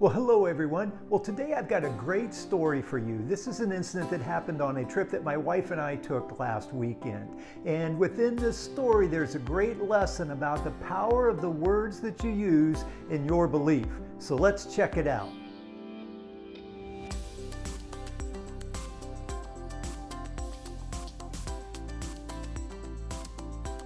Well, 0.00 0.10
hello 0.10 0.46
everyone. 0.46 0.92
Well, 1.10 1.20
today 1.20 1.52
I've 1.52 1.68
got 1.68 1.84
a 1.84 1.90
great 1.90 2.32
story 2.32 2.80
for 2.80 2.96
you. 2.96 3.22
This 3.26 3.46
is 3.46 3.60
an 3.60 3.70
incident 3.70 4.10
that 4.12 4.22
happened 4.22 4.62
on 4.62 4.78
a 4.78 4.84
trip 4.86 5.10
that 5.10 5.22
my 5.22 5.36
wife 5.36 5.72
and 5.72 5.78
I 5.78 5.96
took 5.96 6.38
last 6.38 6.72
weekend. 6.72 7.28
And 7.66 7.98
within 7.98 8.34
this 8.34 8.56
story, 8.56 9.08
there's 9.08 9.34
a 9.34 9.38
great 9.38 9.82
lesson 9.82 10.30
about 10.30 10.64
the 10.64 10.70
power 10.86 11.28
of 11.28 11.42
the 11.42 11.50
words 11.50 12.00
that 12.00 12.24
you 12.24 12.30
use 12.30 12.86
in 13.10 13.26
your 13.26 13.46
belief. 13.46 13.88
So 14.18 14.36
let's 14.36 14.74
check 14.74 14.96
it 14.96 15.06
out. 15.06 15.28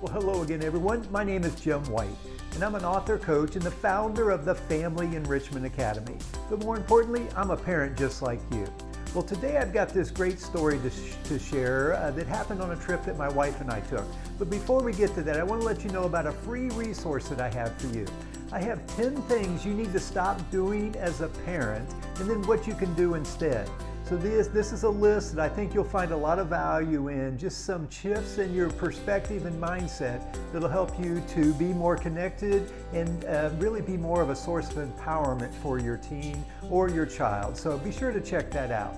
Well, 0.00 0.12
hello 0.12 0.42
again, 0.42 0.62
everyone. 0.62 1.04
My 1.10 1.24
name 1.24 1.42
is 1.42 1.56
Jim 1.56 1.82
White 1.86 2.33
and 2.54 2.62
I'm 2.62 2.76
an 2.76 2.84
author, 2.84 3.18
coach, 3.18 3.56
and 3.56 3.64
the 3.64 3.70
founder 3.70 4.30
of 4.30 4.44
the 4.44 4.54
Family 4.54 5.16
Enrichment 5.16 5.66
Academy. 5.66 6.16
But 6.48 6.60
more 6.60 6.76
importantly, 6.76 7.26
I'm 7.36 7.50
a 7.50 7.56
parent 7.56 7.98
just 7.98 8.22
like 8.22 8.40
you. 8.52 8.66
Well, 9.12 9.24
today 9.24 9.58
I've 9.58 9.72
got 9.72 9.88
this 9.88 10.10
great 10.10 10.38
story 10.38 10.78
to, 10.78 10.90
sh- 10.90 11.14
to 11.24 11.38
share 11.38 11.94
uh, 11.94 12.12
that 12.12 12.26
happened 12.26 12.60
on 12.60 12.70
a 12.70 12.76
trip 12.76 13.04
that 13.04 13.18
my 13.18 13.28
wife 13.28 13.60
and 13.60 13.70
I 13.70 13.80
took. 13.80 14.04
But 14.38 14.50
before 14.50 14.82
we 14.82 14.92
get 14.92 15.14
to 15.14 15.22
that, 15.22 15.36
I 15.36 15.42
want 15.42 15.62
to 15.62 15.66
let 15.66 15.84
you 15.84 15.90
know 15.90 16.04
about 16.04 16.26
a 16.26 16.32
free 16.32 16.68
resource 16.70 17.28
that 17.28 17.40
I 17.40 17.50
have 17.50 17.76
for 17.76 17.88
you. 17.88 18.06
I 18.52 18.60
have 18.60 18.86
10 18.96 19.20
things 19.22 19.64
you 19.64 19.74
need 19.74 19.92
to 19.92 20.00
stop 20.00 20.38
doing 20.50 20.94
as 20.96 21.20
a 21.22 21.28
parent 21.28 21.92
and 22.20 22.30
then 22.30 22.42
what 22.42 22.66
you 22.66 22.74
can 22.74 22.92
do 22.94 23.14
instead. 23.14 23.68
So 24.04 24.18
this, 24.18 24.48
this 24.48 24.72
is 24.72 24.82
a 24.82 24.88
list 24.88 25.34
that 25.34 25.50
I 25.50 25.54
think 25.54 25.72
you'll 25.72 25.82
find 25.82 26.12
a 26.12 26.16
lot 26.16 26.38
of 26.38 26.48
value 26.48 27.08
in, 27.08 27.38
just 27.38 27.64
some 27.64 27.88
shifts 27.88 28.36
in 28.36 28.52
your 28.52 28.68
perspective 28.68 29.46
and 29.46 29.58
mindset 29.58 30.22
that'll 30.52 30.68
help 30.68 31.00
you 31.00 31.22
to 31.28 31.54
be 31.54 31.72
more 31.72 31.96
connected 31.96 32.70
and 32.92 33.24
uh, 33.24 33.48
really 33.56 33.80
be 33.80 33.96
more 33.96 34.20
of 34.20 34.28
a 34.28 34.36
source 34.36 34.68
of 34.68 34.76
empowerment 34.76 35.54
for 35.54 35.78
your 35.78 35.96
teen 35.96 36.44
or 36.68 36.90
your 36.90 37.06
child. 37.06 37.56
So 37.56 37.78
be 37.78 37.90
sure 37.90 38.12
to 38.12 38.20
check 38.20 38.50
that 38.50 38.70
out. 38.70 38.94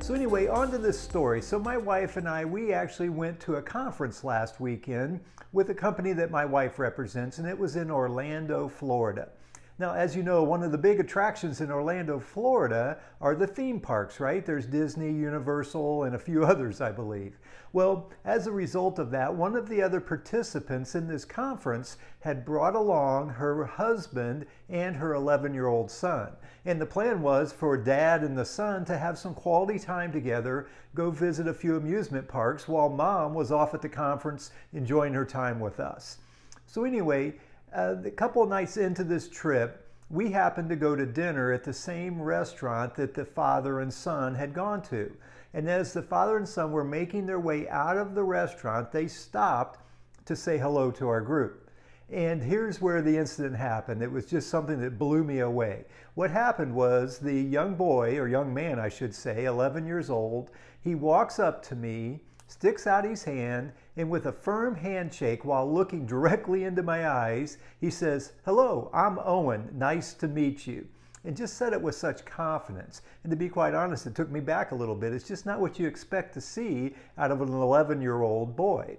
So 0.00 0.12
anyway, 0.12 0.46
on 0.46 0.70
to 0.72 0.76
this 0.76 1.00
story. 1.00 1.40
So 1.40 1.58
my 1.58 1.78
wife 1.78 2.18
and 2.18 2.28
I, 2.28 2.44
we 2.44 2.74
actually 2.74 3.08
went 3.08 3.40
to 3.40 3.54
a 3.54 3.62
conference 3.62 4.24
last 4.24 4.60
weekend 4.60 5.20
with 5.52 5.70
a 5.70 5.74
company 5.74 6.12
that 6.12 6.30
my 6.30 6.44
wife 6.44 6.78
represents, 6.78 7.38
and 7.38 7.48
it 7.48 7.58
was 7.58 7.76
in 7.76 7.90
Orlando, 7.90 8.68
Florida. 8.68 9.30
Now, 9.76 9.92
as 9.92 10.14
you 10.14 10.22
know, 10.22 10.44
one 10.44 10.62
of 10.62 10.70
the 10.70 10.78
big 10.78 11.00
attractions 11.00 11.60
in 11.60 11.72
Orlando, 11.72 12.20
Florida 12.20 12.98
are 13.20 13.34
the 13.34 13.46
theme 13.46 13.80
parks, 13.80 14.20
right? 14.20 14.46
There's 14.46 14.66
Disney, 14.66 15.10
Universal, 15.10 16.04
and 16.04 16.14
a 16.14 16.18
few 16.18 16.44
others, 16.46 16.80
I 16.80 16.92
believe. 16.92 17.40
Well, 17.72 18.08
as 18.24 18.46
a 18.46 18.52
result 18.52 19.00
of 19.00 19.10
that, 19.10 19.34
one 19.34 19.56
of 19.56 19.68
the 19.68 19.82
other 19.82 20.00
participants 20.00 20.94
in 20.94 21.08
this 21.08 21.24
conference 21.24 21.96
had 22.20 22.44
brought 22.44 22.76
along 22.76 23.30
her 23.30 23.64
husband 23.64 24.46
and 24.68 24.94
her 24.94 25.12
11 25.12 25.52
year 25.52 25.66
old 25.66 25.90
son. 25.90 26.30
And 26.64 26.80
the 26.80 26.86
plan 26.86 27.20
was 27.20 27.52
for 27.52 27.76
dad 27.76 28.22
and 28.22 28.38
the 28.38 28.44
son 28.44 28.84
to 28.84 28.96
have 28.96 29.18
some 29.18 29.34
quality 29.34 29.80
time 29.80 30.12
together, 30.12 30.68
go 30.94 31.10
visit 31.10 31.48
a 31.48 31.52
few 31.52 31.76
amusement 31.76 32.28
parks 32.28 32.68
while 32.68 32.88
mom 32.88 33.34
was 33.34 33.50
off 33.50 33.74
at 33.74 33.82
the 33.82 33.88
conference 33.88 34.52
enjoying 34.72 35.14
her 35.14 35.24
time 35.24 35.58
with 35.58 35.80
us. 35.80 36.18
So, 36.66 36.84
anyway, 36.84 37.34
uh, 37.74 37.96
a 38.04 38.10
couple 38.10 38.46
nights 38.46 38.76
into 38.76 39.04
this 39.04 39.28
trip, 39.28 39.88
we 40.10 40.30
happened 40.30 40.68
to 40.68 40.76
go 40.76 40.94
to 40.94 41.06
dinner 41.06 41.52
at 41.52 41.64
the 41.64 41.72
same 41.72 42.20
restaurant 42.20 42.94
that 42.94 43.14
the 43.14 43.24
father 43.24 43.80
and 43.80 43.92
son 43.92 44.34
had 44.34 44.54
gone 44.54 44.82
to. 44.82 45.12
And 45.54 45.68
as 45.68 45.92
the 45.92 46.02
father 46.02 46.36
and 46.36 46.48
son 46.48 46.72
were 46.72 46.84
making 46.84 47.26
their 47.26 47.40
way 47.40 47.68
out 47.68 47.96
of 47.96 48.14
the 48.14 48.24
restaurant, 48.24 48.92
they 48.92 49.08
stopped 49.08 49.80
to 50.26 50.36
say 50.36 50.58
hello 50.58 50.90
to 50.92 51.08
our 51.08 51.20
group. 51.20 51.70
And 52.10 52.42
here's 52.42 52.80
where 52.80 53.02
the 53.02 53.16
incident 53.16 53.56
happened. 53.56 54.02
It 54.02 54.10
was 54.10 54.26
just 54.26 54.50
something 54.50 54.80
that 54.80 54.98
blew 54.98 55.24
me 55.24 55.40
away. 55.40 55.84
What 56.14 56.30
happened 56.30 56.74
was 56.74 57.18
the 57.18 57.34
young 57.34 57.74
boy, 57.74 58.18
or 58.18 58.28
young 58.28 58.52
man, 58.52 58.78
I 58.78 58.88
should 58.88 59.14
say, 59.14 59.46
11 59.46 59.86
years 59.86 60.10
old, 60.10 60.50
he 60.80 60.94
walks 60.94 61.38
up 61.38 61.62
to 61.66 61.74
me 61.74 62.20
sticks 62.46 62.86
out 62.86 63.04
his 63.04 63.24
hand, 63.24 63.72
and 63.96 64.10
with 64.10 64.26
a 64.26 64.32
firm 64.32 64.74
handshake 64.74 65.44
while 65.44 65.70
looking 65.70 66.06
directly 66.06 66.64
into 66.64 66.82
my 66.82 67.08
eyes, 67.08 67.58
he 67.80 67.90
says, 67.90 68.32
Hello, 68.44 68.90
I'm 68.92 69.18
Owen. 69.18 69.70
Nice 69.72 70.14
to 70.14 70.28
meet 70.28 70.66
you. 70.66 70.86
And 71.24 71.36
just 71.36 71.56
said 71.56 71.72
it 71.72 71.80
with 71.80 71.94
such 71.94 72.24
confidence. 72.24 73.00
And 73.22 73.30
to 73.30 73.36
be 73.36 73.48
quite 73.48 73.72
honest, 73.74 74.06
it 74.06 74.14
took 74.14 74.30
me 74.30 74.40
back 74.40 74.72
a 74.72 74.74
little 74.74 74.94
bit. 74.94 75.14
It's 75.14 75.26
just 75.26 75.46
not 75.46 75.60
what 75.60 75.78
you 75.78 75.86
expect 75.86 76.34
to 76.34 76.40
see 76.40 76.94
out 77.16 77.30
of 77.30 77.40
an 77.40 77.48
11 77.48 78.02
year 78.02 78.22
old 78.22 78.56
boy. 78.56 78.98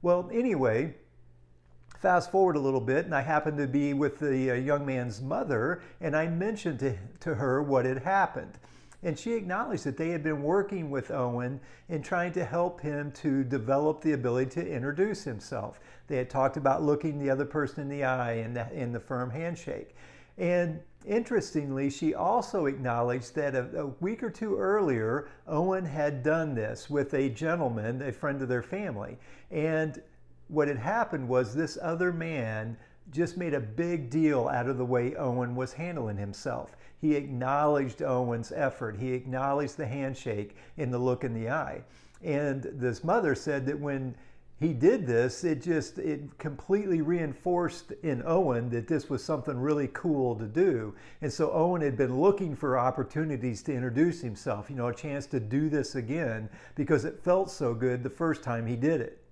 Well, 0.00 0.30
anyway, 0.32 0.94
fast 1.98 2.30
forward 2.30 2.56
a 2.56 2.60
little 2.60 2.80
bit, 2.80 3.04
and 3.04 3.14
I 3.14 3.20
happened 3.20 3.58
to 3.58 3.66
be 3.66 3.92
with 3.92 4.18
the 4.18 4.52
uh, 4.52 4.54
young 4.54 4.86
man's 4.86 5.20
mother, 5.20 5.82
and 6.00 6.16
I 6.16 6.28
mentioned 6.28 6.78
to, 6.80 6.96
to 7.20 7.34
her 7.34 7.62
what 7.62 7.84
had 7.84 8.02
happened. 8.02 8.58
And 9.02 9.16
she 9.18 9.34
acknowledged 9.34 9.84
that 9.84 9.96
they 9.96 10.10
had 10.10 10.24
been 10.24 10.42
working 10.42 10.90
with 10.90 11.10
Owen 11.10 11.60
in 11.88 12.02
trying 12.02 12.32
to 12.32 12.44
help 12.44 12.80
him 12.80 13.12
to 13.12 13.44
develop 13.44 14.00
the 14.00 14.12
ability 14.12 14.50
to 14.60 14.68
introduce 14.68 15.22
himself. 15.22 15.80
They 16.08 16.16
had 16.16 16.28
talked 16.28 16.56
about 16.56 16.82
looking 16.82 17.18
the 17.18 17.30
other 17.30 17.44
person 17.44 17.82
in 17.82 17.88
the 17.88 18.04
eye 18.04 18.32
and 18.32 18.56
the, 18.56 18.72
in 18.72 18.92
the 18.92 19.00
firm 19.00 19.30
handshake. 19.30 19.94
And 20.36 20.80
interestingly, 21.06 21.90
she 21.90 22.14
also 22.14 22.66
acknowledged 22.66 23.34
that 23.36 23.54
a, 23.54 23.82
a, 23.82 23.86
week 24.00 24.22
or 24.22 24.30
two 24.30 24.56
earlier, 24.56 25.28
Owen 25.46 25.84
had 25.84 26.22
done 26.22 26.54
this 26.54 26.90
with 26.90 27.14
a 27.14 27.28
gentleman, 27.28 28.02
a 28.02 28.12
friend 28.12 28.42
of 28.42 28.48
their 28.48 28.62
family. 28.62 29.16
And 29.50 30.00
what 30.48 30.68
had 30.68 30.78
happened 30.78 31.28
was 31.28 31.54
this 31.54 31.78
other 31.80 32.12
man 32.12 32.76
just 33.10 33.36
made 33.36 33.54
a 33.54 33.60
big 33.60 34.10
deal 34.10 34.48
out 34.48 34.68
of 34.68 34.78
the 34.78 34.84
way 34.84 35.14
Owen 35.16 35.54
was 35.54 35.72
handling 35.72 36.16
himself. 36.16 36.76
He 37.00 37.14
acknowledged 37.14 38.02
Owen's 38.02 38.52
effort. 38.52 38.96
He 38.96 39.12
acknowledged 39.12 39.76
the 39.76 39.86
handshake 39.86 40.56
and 40.76 40.92
the 40.92 40.98
look 40.98 41.24
in 41.24 41.34
the 41.34 41.50
eye. 41.50 41.82
And 42.22 42.62
this 42.62 43.04
mother 43.04 43.34
said 43.34 43.66
that 43.66 43.78
when 43.78 44.16
he 44.60 44.72
did 44.72 45.06
this, 45.06 45.44
it 45.44 45.62
just 45.62 45.98
it 45.98 46.36
completely 46.38 47.00
reinforced 47.00 47.92
in 48.02 48.24
Owen 48.26 48.70
that 48.70 48.88
this 48.88 49.08
was 49.08 49.22
something 49.22 49.56
really 49.56 49.88
cool 49.92 50.34
to 50.34 50.46
do. 50.46 50.94
And 51.22 51.32
so 51.32 51.52
Owen 51.52 51.80
had 51.80 51.96
been 51.96 52.20
looking 52.20 52.56
for 52.56 52.76
opportunities 52.76 53.62
to 53.62 53.72
introduce 53.72 54.20
himself, 54.20 54.68
you 54.68 54.74
know, 54.74 54.88
a 54.88 54.94
chance 54.94 55.26
to 55.26 55.38
do 55.38 55.68
this 55.68 55.94
again 55.94 56.50
because 56.74 57.04
it 57.04 57.22
felt 57.22 57.52
so 57.52 57.72
good 57.72 58.02
the 58.02 58.10
first 58.10 58.42
time 58.42 58.66
he 58.66 58.74
did 58.74 59.00
it. 59.00 59.22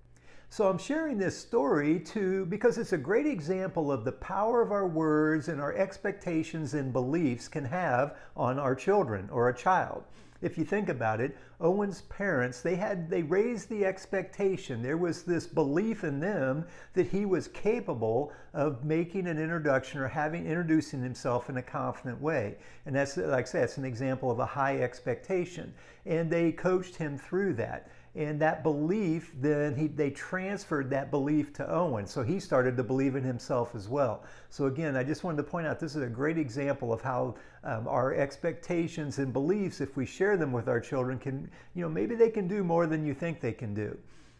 So 0.49 0.69
I'm 0.69 0.77
sharing 0.77 1.17
this 1.17 1.37
story 1.37 1.99
to 1.99 2.45
because 2.45 2.77
it's 2.77 2.93
a 2.93 2.97
great 2.97 3.27
example 3.27 3.91
of 3.91 4.05
the 4.05 4.13
power 4.13 4.61
of 4.61 4.71
our 4.71 4.87
words 4.87 5.49
and 5.49 5.59
our 5.59 5.73
expectations 5.73 6.73
and 6.73 6.93
beliefs 6.93 7.49
can 7.49 7.65
have 7.65 8.15
on 8.35 8.57
our 8.57 8.73
children 8.73 9.29
or 9.29 9.49
a 9.49 9.55
child. 9.55 10.05
If 10.41 10.57
you 10.57 10.63
think 10.63 10.87
about 10.87 11.19
it, 11.19 11.35
Owen's 11.59 12.03
parents, 12.03 12.61
they 12.61 12.75
had 12.75 13.09
they 13.09 13.23
raised 13.23 13.69
the 13.69 13.85
expectation. 13.85 14.81
There 14.81 14.97
was 14.97 15.23
this 15.23 15.47
belief 15.47 16.03
in 16.03 16.19
them 16.19 16.65
that 16.93 17.07
he 17.07 17.25
was 17.25 17.47
capable 17.49 18.31
of 18.53 18.85
making 18.85 19.27
an 19.27 19.39
introduction 19.39 19.99
or 19.99 20.07
having 20.07 20.45
introducing 20.45 21.01
himself 21.01 21.49
in 21.49 21.57
a 21.57 21.61
confident 21.61 22.21
way. 22.21 22.55
And 22.85 22.95
that's 22.95 23.17
like 23.17 23.47
I 23.47 23.49
said, 23.49 23.63
it's 23.63 23.77
an 23.77 23.85
example 23.85 24.31
of 24.31 24.39
a 24.39 24.45
high 24.45 24.79
expectation. 24.81 25.73
And 26.05 26.31
they 26.31 26.51
coached 26.51 26.95
him 26.95 27.17
through 27.17 27.55
that 27.55 27.89
and 28.15 28.39
that 28.41 28.63
belief 28.63 29.31
then 29.39 29.75
he, 29.75 29.87
they 29.87 30.09
transferred 30.09 30.89
that 30.89 31.11
belief 31.11 31.53
to 31.53 31.69
owen. 31.69 32.07
So 32.07 32.23
he 32.23 32.39
started 32.39 32.75
to 32.77 32.83
believe 32.83 33.15
in 33.15 33.23
himself 33.23 33.75
as 33.75 33.87
well. 33.87 34.23
So 34.49 34.65
again 34.65 34.95
i 34.95 35.03
just 35.03 35.23
wanted 35.23 35.37
to 35.37 35.43
point 35.43 35.67
out 35.67 35.79
this 35.79 35.95
is 35.95 36.03
a 36.03 36.07
great 36.07 36.37
example 36.37 36.91
of 36.93 37.01
how 37.01 37.35
um, 37.63 37.87
our 37.87 38.13
expectations 38.13 39.19
and 39.19 39.31
beliefs 39.33 39.81
if 39.81 39.97
we 39.97 40.05
share 40.05 40.37
them 40.37 40.51
with 40.51 40.67
our 40.67 40.79
children 40.79 41.19
can 41.19 41.49
you 41.75 41.83
know 41.83 41.89
maybe 41.89 42.15
they 42.15 42.29
can 42.29 42.47
do 42.47 42.63
more 42.63 42.87
than 42.87 43.05
you 43.05 43.13
think 43.13 43.41
they 43.41 43.53
can 43.53 43.73
do. 43.73 43.97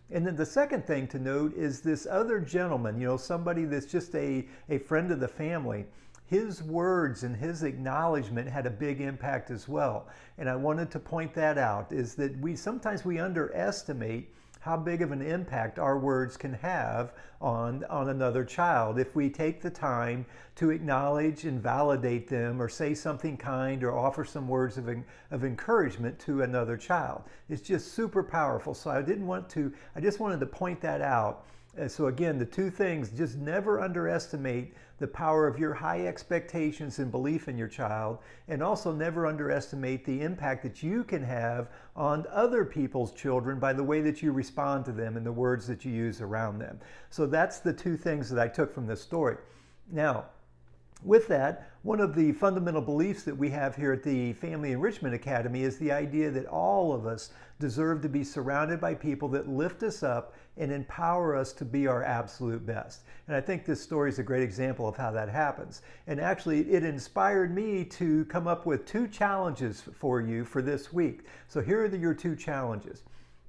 And 0.10 0.26
then 0.26 0.38
the 0.38 0.46
second 0.46 0.86
thing 0.86 1.08
to 1.08 1.20
note 1.20 1.54
is 1.56 1.82
this 1.82 2.08
other 2.10 2.40
gentleman, 2.40 3.00
you 3.00 3.08
know, 3.08 3.18
somebody 3.18 3.66
that's 3.66 3.86
just 3.86 4.16
a, 4.16 4.48
a 4.70 4.78
friend 4.78 5.12
of 5.12 5.20
the 5.20 5.28
family 5.28 5.86
his 6.28 6.62
words 6.62 7.24
and 7.24 7.36
his 7.36 7.64
acknowledgement 7.64 8.50
had 8.50 8.66
a 8.66 8.70
big 8.70 9.01
impact 9.01 9.50
as 9.50 9.68
well. 9.68 10.07
And 10.38 10.50
I 10.50 10.56
wanted 10.56 10.92
to 10.92 11.00
point 11.00 11.34
that 11.36 11.57
out 11.57 11.92
is 11.92 12.16
that 12.16 12.38
we 12.40 12.56
sometimes 12.56 13.06
we 13.06 13.19
underestimate 13.19 14.30
how 14.60 14.75
big 14.75 15.01
of 15.01 15.13
an 15.13 15.22
impact 15.22 15.80
our 15.80 15.98
words 15.98 16.36
can 16.36 16.54
have 16.54 17.13
on, 17.40 17.86
on 17.86 18.10
another 18.10 18.44
child 18.44 19.00
if 19.00 19.16
we 19.16 19.30
take 19.30 19.62
the 19.62 19.69
time 19.69 20.25
to 20.56 20.72
acknowledge 20.72 21.46
and 21.46 21.63
validate 21.63 22.28
them 22.28 22.62
or 22.62 22.68
say 22.68 22.94
something 22.94 23.38
kind 23.38 23.81
or 23.81 23.98
offer 23.98 24.25
some 24.25 24.50
words 24.50 24.78
of, 24.78 24.90
of 25.31 25.46
encouragement 25.46 26.19
to 26.19 26.42
another 26.42 26.75
child. 26.75 27.22
It's 27.48 27.62
just 27.62 27.94
super 27.94 28.22
powerful. 28.22 28.74
So 28.74 28.90
I 28.90 29.01
didn't 29.01 29.28
want 29.28 29.50
to, 29.51 29.72
I 29.96 30.01
just 30.01 30.19
wanted 30.19 30.42
to 30.42 30.46
point 30.46 30.81
that 30.81 31.01
out 31.01 31.46
so 31.88 32.07
again, 32.07 32.39
the 32.39 32.45
two 32.45 32.69
things, 32.71 33.12
just 33.12 33.38
never 33.38 33.81
underestimate 33.81 34.74
the 35.00 35.07
power 35.07 35.47
of 35.47 35.59
your 35.59 35.74
high 35.74 36.07
expectations 36.07 36.97
and 36.97 37.12
belief 37.12 37.47
in 37.47 37.57
your 37.57 37.68
child, 37.68 38.18
and 38.47 38.63
also 38.63 38.91
never 38.91 39.27
underestimate 39.27 40.03
the 40.03 40.21
impact 40.21 40.63
that 40.63 40.81
you 40.81 41.03
can 41.03 41.24
have 41.24 41.69
on 41.95 42.25
other 42.31 42.65
people's 42.65 43.12
children 43.12 43.59
by 43.59 43.74
the 43.74 43.83
way 43.83 44.01
that 44.01 44.24
you 44.24 44.31
respond 44.31 44.85
to 44.85 44.91
them 44.91 45.18
and 45.18 45.25
the 45.25 45.31
words 45.31 45.68
that 45.68 45.85
you 45.85 45.91
use 45.91 46.19
around 46.19 46.57
them. 46.57 46.79
So 47.12 47.27
that's 47.27 47.59
the 47.59 47.74
two 47.74 47.95
things 47.95 48.29
that 48.29 48.39
I 48.41 48.47
took 48.47 48.74
from 48.74 48.88
this 48.88 49.01
story. 49.01 49.38
Now, 49.91 50.25
With 51.04 51.28
that, 51.28 51.70
one 51.84 52.00
of 52.00 52.16
the 52.16 52.32
fundamental 52.32 52.82
beliefs 52.82 53.24
that 53.24 53.38
we 53.38 53.52
have 53.52 53.76
here 53.76 53.94
at 53.94 54.02
the 54.02 54.34
Family 54.34 54.72
Enrichment 54.72 55.14
Academy 55.14 55.62
is 55.62 55.78
the 55.78 55.92
idea 55.92 56.32
that 56.32 56.48
all 56.48 56.92
of 56.92 57.06
us 57.06 57.30
deserve 57.60 58.02
to 58.02 58.10
be 58.10 58.24
surrounded 58.24 58.82
by 58.82 58.96
people 58.96 59.28
that 59.30 59.48
lift 59.48 59.84
us 59.84 60.02
up 60.02 60.34
and 60.58 60.72
empower 60.72 61.36
us 61.36 61.54
to 61.54 61.66
be 61.66 61.86
our 61.86 62.04
absolute 62.04 62.66
best. 62.66 63.04
And 63.28 63.36
I 63.36 63.42
think 63.42 63.64
this 63.64 63.80
story 63.80 64.10
is 64.10 64.18
a 64.18 64.24
great 64.24 64.42
example 64.42 64.88
of 64.88 64.98
how 64.98 65.12
that 65.12 65.30
happens. 65.30 65.84
And 66.08 66.20
actually, 66.20 66.62
it 66.72 66.84
inspired 66.84 67.54
me 67.54 67.86
to 67.86 68.26
come 68.26 68.48
up 68.48 68.66
with 68.66 68.86
two 68.86 69.08
challenges 69.08 69.84
for 70.00 70.20
you 70.20 70.46
for 70.46 70.64
this 70.64 70.92
week. 70.92 71.26
So 71.48 71.62
here 71.62 71.86
are 71.86 71.96
your 71.96 72.16
two 72.16 72.36
challenges. 72.36 73.04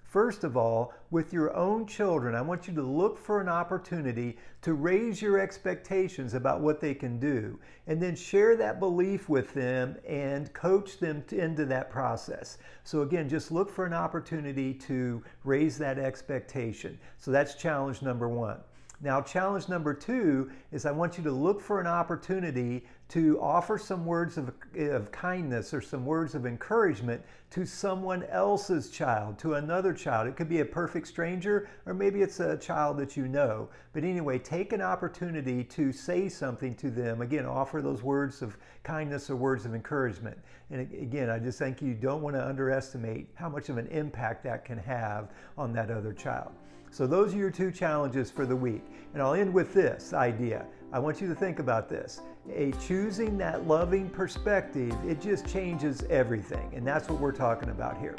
First 0.08 0.42
of 0.42 0.56
all, 0.56 0.94
with 1.10 1.34
your 1.34 1.54
own 1.54 1.86
children, 1.86 2.34
I 2.34 2.40
want 2.40 2.66
you 2.66 2.74
to 2.76 2.82
look 2.82 3.18
for 3.18 3.42
an 3.42 3.48
opportunity 3.48 4.38
to 4.62 4.72
raise 4.72 5.20
your 5.20 5.38
expectations 5.38 6.32
about 6.32 6.62
what 6.62 6.80
they 6.80 6.94
can 6.94 7.20
do, 7.20 7.58
and 7.86 8.00
then 8.00 8.16
share 8.16 8.56
that 8.56 8.80
belief 8.80 9.28
with 9.28 9.52
them 9.52 9.98
and 10.08 10.50
coach 10.54 10.98
them 10.98 11.22
into 11.30 11.66
that 11.66 11.90
process. 11.90 12.56
So, 12.84 13.02
again, 13.02 13.28
just 13.28 13.52
look 13.52 13.68
for 13.68 13.84
an 13.84 13.92
opportunity 13.92 14.72
to 14.72 15.22
raise 15.44 15.76
that 15.76 15.98
expectation. 15.98 16.98
So, 17.18 17.30
that's 17.30 17.54
challenge 17.54 18.00
number 18.00 18.30
one. 18.30 18.60
Now, 19.02 19.20
challenge 19.20 19.68
number 19.68 19.92
two 19.92 20.50
is 20.72 20.86
I 20.86 20.90
want 20.90 21.18
you 21.18 21.24
to 21.24 21.30
look 21.30 21.60
for 21.60 21.80
an 21.80 21.86
opportunity 21.86 22.86
to 23.08 23.40
offer 23.40 23.78
some 23.78 24.04
words 24.04 24.36
of, 24.36 24.52
of 24.76 25.10
kindness 25.10 25.72
or 25.72 25.80
some 25.80 26.04
words 26.04 26.34
of 26.34 26.44
encouragement 26.44 27.22
to 27.50 27.64
someone 27.64 28.22
else's 28.24 28.90
child, 28.90 29.38
to 29.38 29.54
another 29.54 29.94
child. 29.94 30.28
It 30.28 30.36
could 30.36 30.48
be 30.48 30.60
a 30.60 30.64
perfect 30.64 31.08
stranger, 31.08 31.70
or 31.86 31.94
maybe 31.94 32.20
it's 32.20 32.40
a 32.40 32.58
child 32.58 32.98
that 32.98 33.16
you 33.16 33.26
know. 33.26 33.70
But 33.94 34.04
anyway, 34.04 34.38
take 34.38 34.74
an 34.74 34.82
opportunity 34.82 35.64
to 35.64 35.90
say 35.90 36.28
something 36.28 36.74
to 36.76 36.90
them. 36.90 37.22
Again, 37.22 37.46
offer 37.46 37.80
those 37.80 38.02
words 38.02 38.42
of 38.42 38.58
kindness 38.82 39.30
or 39.30 39.36
words 39.36 39.64
of 39.64 39.74
encouragement. 39.74 40.38
And 40.70 40.80
again, 40.92 41.30
I 41.30 41.38
just 41.38 41.58
think 41.58 41.80
you 41.80 41.94
don't 41.94 42.20
want 42.20 42.36
to 42.36 42.46
underestimate 42.46 43.30
how 43.34 43.48
much 43.48 43.70
of 43.70 43.78
an 43.78 43.86
impact 43.86 44.44
that 44.44 44.66
can 44.66 44.76
have 44.76 45.30
on 45.56 45.72
that 45.72 45.90
other 45.90 46.12
child. 46.12 46.52
So 46.90 47.06
those 47.06 47.34
are 47.34 47.38
your 47.38 47.50
two 47.50 47.70
challenges 47.70 48.30
for 48.30 48.44
the 48.44 48.56
week. 48.56 48.82
And 49.14 49.22
I'll 49.22 49.34
end 49.34 49.52
with 49.52 49.72
this 49.72 50.12
idea. 50.12 50.66
I 50.90 50.98
want 50.98 51.20
you 51.20 51.28
to 51.28 51.34
think 51.34 51.58
about 51.58 51.90
this. 51.90 52.22
A 52.50 52.72
choosing 52.72 53.36
that 53.38 53.66
loving 53.66 54.08
perspective, 54.08 54.96
it 55.06 55.20
just 55.20 55.46
changes 55.46 56.02
everything. 56.08 56.72
And 56.74 56.86
that's 56.86 57.10
what 57.10 57.20
we're 57.20 57.32
talking 57.32 57.68
about 57.68 57.98
here. 57.98 58.16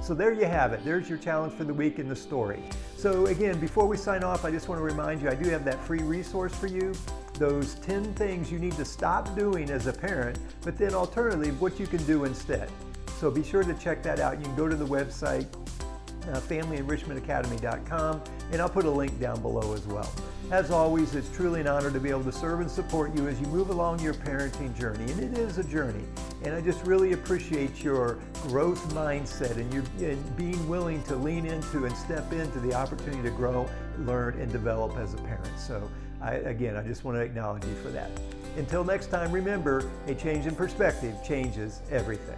So 0.00 0.14
there 0.14 0.32
you 0.32 0.44
have 0.44 0.72
it. 0.72 0.84
There's 0.84 1.08
your 1.08 1.18
challenge 1.18 1.54
for 1.54 1.64
the 1.64 1.74
week 1.74 1.98
in 1.98 2.08
the 2.08 2.14
story. 2.14 2.62
So 2.96 3.26
again, 3.26 3.58
before 3.58 3.86
we 3.86 3.96
sign 3.96 4.22
off, 4.22 4.44
I 4.44 4.52
just 4.52 4.68
want 4.68 4.78
to 4.78 4.84
remind 4.84 5.22
you 5.22 5.28
I 5.28 5.34
do 5.34 5.50
have 5.50 5.64
that 5.64 5.80
free 5.84 6.02
resource 6.02 6.54
for 6.54 6.68
you. 6.68 6.92
Those 7.38 7.74
10 7.76 8.14
things 8.14 8.52
you 8.52 8.60
need 8.60 8.74
to 8.74 8.84
stop 8.84 9.34
doing 9.34 9.68
as 9.70 9.88
a 9.88 9.92
parent, 9.92 10.38
but 10.60 10.78
then 10.78 10.94
alternatively, 10.94 11.50
what 11.52 11.80
you 11.80 11.86
can 11.88 12.04
do 12.04 12.24
instead. 12.24 12.70
So 13.18 13.28
be 13.28 13.42
sure 13.42 13.64
to 13.64 13.74
check 13.74 14.04
that 14.04 14.20
out. 14.20 14.38
You 14.38 14.44
can 14.44 14.54
go 14.54 14.68
to 14.68 14.76
the 14.76 14.86
website 14.86 15.46
uh, 16.28 16.40
familyenrichmentacademy.com, 16.40 18.22
and 18.52 18.60
I'll 18.60 18.68
put 18.68 18.84
a 18.84 18.90
link 18.90 19.18
down 19.20 19.40
below 19.40 19.72
as 19.72 19.86
well. 19.86 20.10
As 20.50 20.70
always, 20.70 21.14
it's 21.14 21.34
truly 21.34 21.60
an 21.60 21.66
honor 21.66 21.90
to 21.90 21.98
be 21.98 22.10
able 22.10 22.24
to 22.24 22.32
serve 22.32 22.60
and 22.60 22.70
support 22.70 23.14
you 23.16 23.28
as 23.28 23.40
you 23.40 23.46
move 23.46 23.70
along 23.70 24.00
your 24.00 24.14
parenting 24.14 24.78
journey, 24.78 25.10
and 25.10 25.20
it 25.20 25.38
is 25.38 25.58
a 25.58 25.64
journey. 25.64 26.04
And 26.42 26.54
I 26.54 26.60
just 26.60 26.84
really 26.86 27.12
appreciate 27.12 27.82
your 27.82 28.18
growth 28.42 28.82
mindset 28.94 29.56
and 29.56 29.72
your 29.72 29.84
and 29.98 30.36
being 30.36 30.68
willing 30.68 31.02
to 31.04 31.16
lean 31.16 31.46
into 31.46 31.86
and 31.86 31.96
step 31.96 32.32
into 32.32 32.60
the 32.60 32.74
opportunity 32.74 33.22
to 33.22 33.30
grow, 33.30 33.68
learn, 34.00 34.38
and 34.38 34.52
develop 34.52 34.96
as 34.98 35.14
a 35.14 35.18
parent. 35.18 35.58
So, 35.58 35.90
I, 36.20 36.34
again, 36.34 36.76
I 36.76 36.82
just 36.82 37.04
want 37.04 37.16
to 37.16 37.22
acknowledge 37.22 37.64
you 37.64 37.74
for 37.76 37.88
that. 37.90 38.10
Until 38.56 38.84
next 38.84 39.06
time, 39.06 39.32
remember 39.32 39.90
a 40.06 40.14
change 40.14 40.46
in 40.46 40.54
perspective 40.54 41.16
changes 41.26 41.80
everything. 41.90 42.36